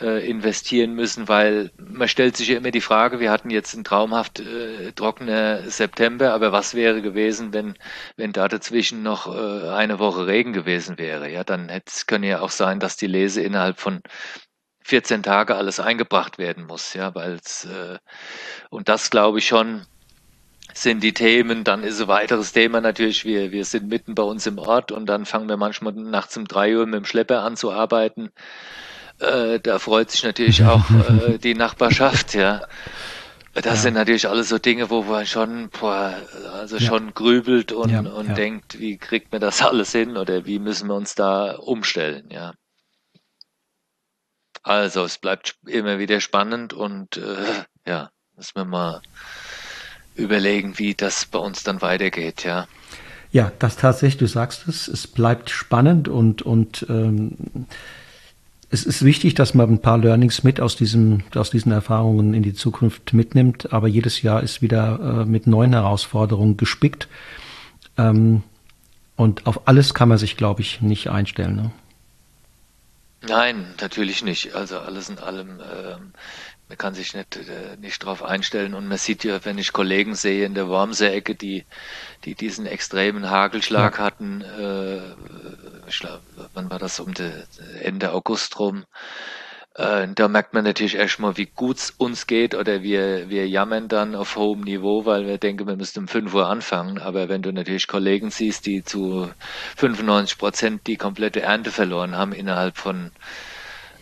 [0.00, 3.84] äh, investieren müssen, weil man stellt sich ja immer die Frage, wir hatten jetzt einen
[3.84, 7.74] traumhaft äh, trockener September, aber was wäre gewesen, wenn,
[8.16, 11.30] wenn da dazwischen noch äh, eine Woche Regen gewesen wäre?
[11.30, 14.02] Ja, dann hätte es können ja auch sein, dass die Lese innerhalb von
[14.84, 17.98] 14 Tage alles eingebracht werden muss, ja, weil äh,
[18.70, 19.86] und das glaube ich schon
[20.74, 21.64] sind die Themen.
[21.64, 25.06] Dann ist ein weiteres Thema natürlich, wir, wir sind mitten bei uns im Ort und
[25.06, 28.30] dann fangen wir manchmal nachts um drei Uhr mit dem Schlepper an zu arbeiten.
[29.18, 32.62] Äh, da freut sich natürlich auch äh, die Nachbarschaft, ja.
[33.54, 33.76] Das ja.
[33.76, 36.14] sind natürlich alles so Dinge, wo man schon, boah,
[36.54, 36.86] also ja.
[36.86, 40.88] schon grübelt und, ja, und denkt, wie kriegt man das alles hin oder wie müssen
[40.88, 42.54] wir uns da umstellen, ja.
[44.62, 49.02] Also es bleibt immer wieder spannend und äh, ja, müssen wir mal
[50.14, 52.66] überlegen, wie das bei uns dann weitergeht, ja.
[53.32, 57.66] Ja, das tatsächlich, du sagst es, es bleibt spannend und, und ähm,
[58.68, 62.42] es ist wichtig, dass man ein paar Learnings mit aus, diesem, aus diesen Erfahrungen in
[62.42, 67.08] die Zukunft mitnimmt, aber jedes Jahr ist wieder äh, mit neuen Herausforderungen gespickt.
[67.96, 68.42] Ähm,
[69.16, 71.56] und auf alles kann man sich, glaube ich, nicht einstellen.
[71.56, 71.70] Ne?
[73.24, 74.54] Nein, natürlich nicht.
[74.54, 75.96] Also alles in allem, äh,
[76.68, 78.74] man kann sich nicht, äh, nicht darauf einstellen.
[78.74, 81.64] Und man sieht ja, wenn ich Kollegen sehe in der Wormsee-Ecke, die,
[82.24, 85.14] die diesen extremen Hagelschlag hatten, äh,
[85.86, 86.22] ich glaub,
[86.54, 87.12] wann war das, um
[87.80, 88.84] Ende August rum,
[89.74, 93.88] äh, da merkt man natürlich erstmal, wie gut es uns geht oder wir, wir jammern
[93.88, 96.98] dann auf hohem Niveau, weil wir denken, wir müssten um 5 Uhr anfangen.
[96.98, 99.30] Aber wenn du natürlich Kollegen siehst, die zu
[99.76, 103.12] 95 Prozent die komplette Ernte verloren haben innerhalb von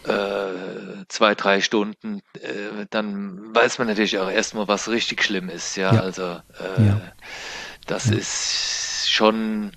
[0.05, 5.77] äh, zwei, drei Stunden, äh, dann weiß man natürlich auch erstmal, was richtig schlimm ist.
[5.77, 6.01] Ja, ja.
[6.01, 7.01] also äh, ja.
[7.87, 8.17] das ja.
[8.17, 9.71] ist schon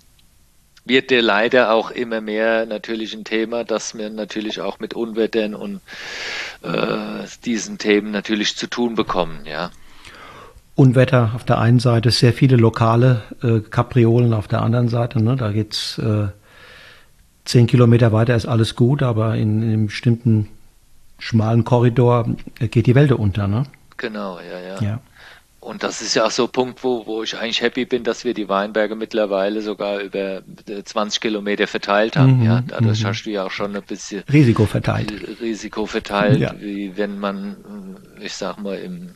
[0.85, 5.55] wird dir leider auch immer mehr natürlich ein Thema, dass wir natürlich auch mit Unwettern
[5.55, 5.79] und
[6.61, 9.71] äh, diesen Themen natürlich zu tun bekommen, ja.
[10.75, 15.21] Unwetter auf der einen Seite, sehr viele lokale äh, Kapriolen auf der anderen Seite.
[15.21, 15.35] Ne?
[15.35, 16.29] Da geht's äh,
[17.45, 20.49] zehn Kilometer weiter ist alles gut, aber in, in einem bestimmten
[21.19, 23.47] schmalen Korridor geht die Welt unter.
[23.47, 23.63] Ne?
[23.97, 24.81] Genau, ja, ja.
[24.81, 24.99] ja.
[25.63, 28.25] Und das ist ja auch so ein Punkt, wo, wo ich eigentlich happy bin, dass
[28.25, 30.41] wir die Weinberge mittlerweile sogar über
[30.83, 32.39] 20 Kilometer verteilt haben.
[32.39, 33.07] Mhm, ja, dadurch mhm.
[33.07, 35.13] hast du ja auch schon ein bisschen Risiko verteilt.
[35.41, 36.53] Risiko verteilt, ja.
[36.59, 39.15] wie wenn man, ich sag mal, im,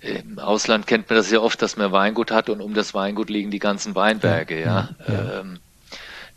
[0.00, 3.28] im Ausland kennt man das ja oft, dass man Weingut hat und um das Weingut
[3.28, 4.90] liegen die ganzen Weinberge, ja.
[5.06, 5.58] ja ähm,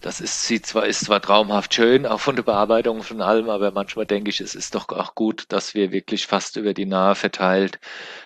[0.02, 3.72] das ist, sieht zwar, ist zwar traumhaft schön, auch von der Bearbeitung von allem, aber
[3.72, 7.16] manchmal denke ich, es ist doch auch gut, dass wir wirklich fast über die Nahe
[7.16, 7.80] verteilt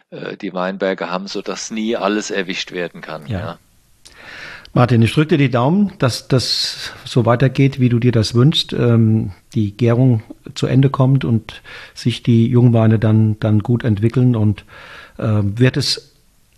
[0.10, 3.26] äh, die Weinberge haben, sodass nie alles erwischt werden kann.
[3.28, 3.40] Ja.
[3.40, 3.60] ja.
[4.74, 8.72] Martin, ich drücke dir die Daumen, dass das so weitergeht, wie du dir das wünschst,
[8.72, 10.24] ähm, die Gärung
[10.56, 11.62] zu Ende kommt und
[11.94, 14.64] sich die Jungweine dann, dann gut entwickeln und
[15.18, 16.11] äh, wird es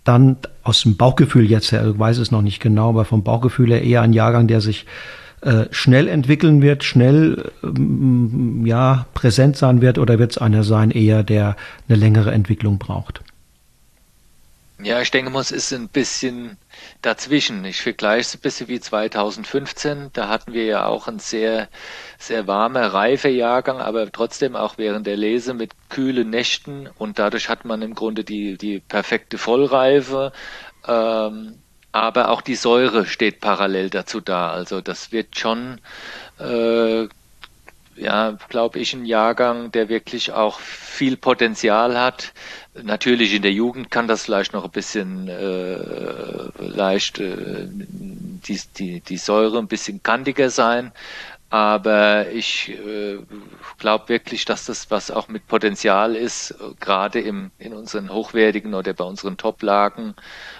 [0.04, 3.82] dann aus dem Bauchgefühl jetzt, er weiß es noch nicht genau, aber vom Bauchgefühl her
[3.82, 4.86] eher ein Jahrgang, der sich
[5.40, 10.90] äh, schnell entwickeln wird, schnell ähm, ja präsent sein wird, oder wird es einer sein,
[10.90, 11.56] eher der
[11.88, 13.22] eine längere Entwicklung braucht?
[14.82, 16.58] Ja, ich denke mal, es ist ein bisschen
[17.00, 17.64] dazwischen.
[17.64, 20.10] Ich vergleiche es ein bisschen wie 2015.
[20.12, 21.68] Da hatten wir ja auch einen sehr,
[22.18, 27.48] sehr warmer, reifer Jahrgang, aber trotzdem auch während der Lese mit kühlen Nächten und dadurch
[27.48, 30.32] hat man im Grunde die, die perfekte Vollreife.
[30.86, 34.50] Ähm, aber auch die Säure steht parallel dazu da.
[34.50, 35.80] Also das wird schon
[36.38, 37.06] äh,
[37.96, 42.32] ja, glaube ich, ein Jahrgang, der wirklich auch viel Potenzial hat.
[42.82, 49.00] Natürlich in der Jugend kann das vielleicht noch ein bisschen äh, leicht äh, die, die,
[49.00, 50.92] die Säure ein bisschen kantiger sein.
[51.50, 53.18] Aber ich äh,
[53.78, 58.92] glaube wirklich, dass das was auch mit Potenzial ist, gerade im, in unseren hochwertigen oder
[58.92, 60.16] bei unseren Top-Lagen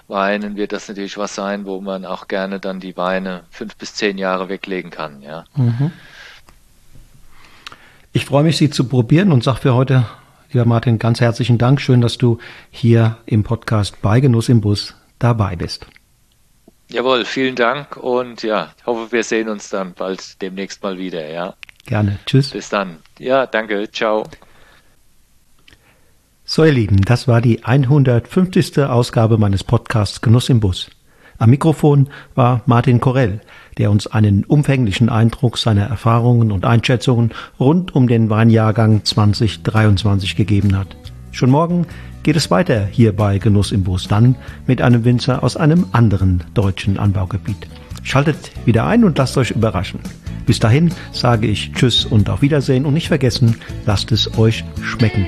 [0.07, 3.95] Weinen wird das natürlich was sein, wo man auch gerne dann die Weine fünf bis
[3.95, 5.21] zehn Jahre weglegen kann.
[5.21, 5.47] Ja.
[5.57, 5.91] Mhm.
[8.17, 10.07] Ich freue mich, Sie zu probieren und sage für heute,
[10.53, 11.81] lieber Martin, ganz herzlichen Dank.
[11.81, 12.39] Schön, dass du
[12.71, 15.85] hier im Podcast bei Genuss im Bus dabei bist.
[16.91, 21.55] Jawohl, vielen Dank und ja, hoffe, wir sehen uns dann bald demnächst mal wieder, ja.
[21.87, 22.21] Gerne.
[22.25, 22.51] Tschüss.
[22.51, 22.99] Bis dann.
[23.19, 23.91] Ja, danke.
[23.91, 24.23] Ciao.
[26.45, 28.79] So, ihr Lieben, das war die 150.
[28.79, 30.89] Ausgabe meines Podcasts Genuss im Bus.
[31.39, 33.41] Am Mikrofon war Martin Korell
[33.79, 40.77] der uns einen umfänglichen Eindruck seiner Erfahrungen und Einschätzungen rund um den Weinjahrgang 2023 gegeben
[40.77, 40.97] hat.
[41.33, 41.87] Schon morgen
[42.23, 46.45] geht es weiter hier bei Genuss im Bus, dann mit einem Winzer aus einem anderen
[46.55, 47.69] deutschen Anbaugebiet.
[48.03, 50.01] Schaltet wieder ein und lasst euch überraschen.
[50.47, 53.57] Bis dahin sage ich Tschüss und auf Wiedersehen und nicht vergessen,
[53.87, 55.27] lasst es euch schmecken.